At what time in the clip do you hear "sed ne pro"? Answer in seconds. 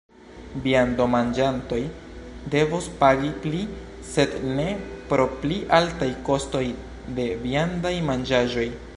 4.13-5.27